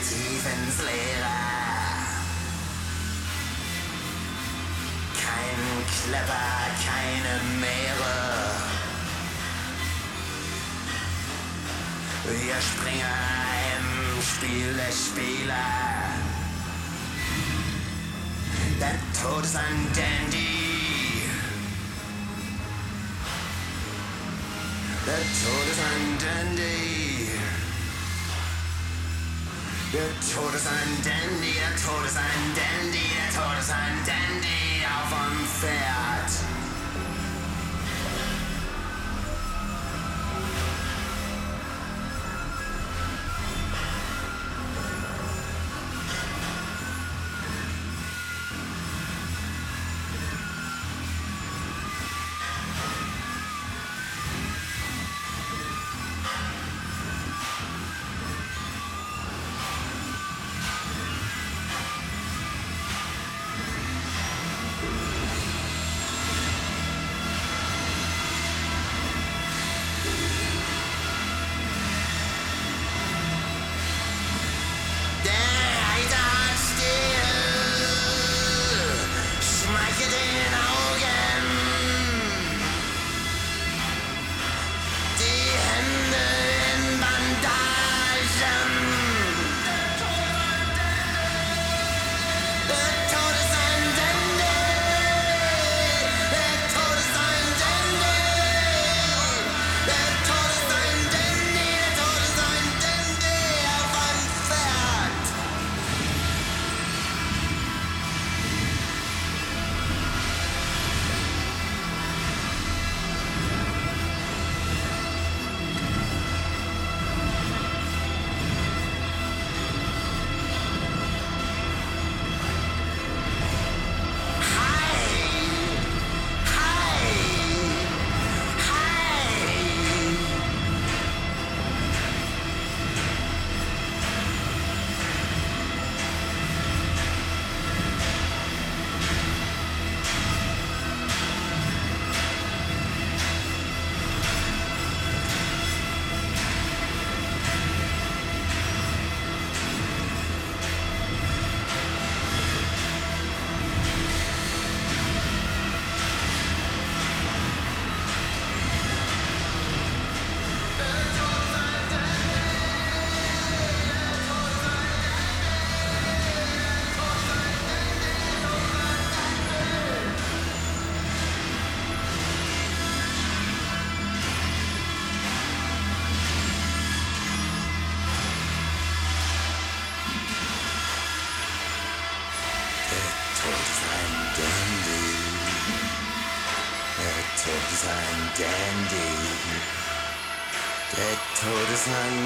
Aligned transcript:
tief 0.00 0.44
ins 0.54 0.78
Leere. 0.78 1.36
Kein 5.24 5.60
Klepper, 5.94 6.50
keine 6.86 7.34
Meere. 7.60 8.14
Wir 12.24 12.60
Springer 12.60 13.34
im 13.76 14.22
Spiel 14.22 14.72
der 14.74 14.92
Spieler. 14.92 15.54
Der 18.80 18.98
Tod 19.20 19.44
ist 19.44 19.56
ein 19.56 19.86
Dandy. 19.94 21.28
Der 25.06 25.18
Tod 25.18 25.66
ist 25.70 25.80
ein 25.80 26.18
Dandy. 26.18 27.03
Der 29.94 30.02
Tod 30.02 30.52
ist 30.52 30.66
ein 30.66 31.02
Dandy, 31.04 31.54
der 31.54 31.76
Tod 31.76 32.04
ist 32.04 32.16
ein 32.16 32.24
Dandy, 32.56 32.98
der 33.14 33.30
Tod 33.30 33.58
ist 33.60 33.70
ein 33.70 33.94
Dandy 34.04 34.82
auf 34.90 35.08
dem 35.08 35.46
Pferd. 35.46 36.53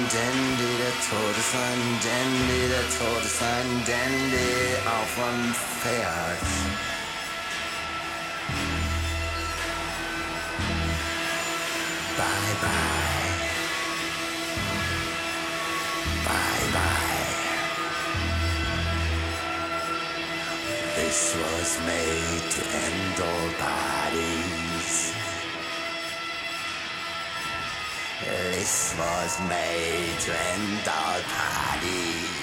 Dandy, 0.07 0.71
der 0.81 0.95
Tod 1.09 1.35
ist 1.37 1.55
ein 1.55 1.81
Dandy, 2.03 2.67
der 2.69 2.87
Tod 2.97 3.23
ist 3.23 3.41
ein 3.41 3.69
Dandy 3.85 4.77
auf 4.85 5.13
dem 5.15 5.53
Pferd. 5.53 6.47
Bye 12.17 12.55
bye. 12.61 13.29
Bye 16.25 16.67
bye. 16.73 17.09
This 20.95 21.35
was 21.35 21.79
made 21.85 22.51
to 22.51 22.61
end 22.85 23.19
all 23.19 23.49
bodies. 23.59 24.68
This 28.29 28.95
was 28.95 29.39
made 29.49 30.19
to 30.19 30.31
end 30.53 30.87
all 30.87 31.19
parties. 31.21 32.38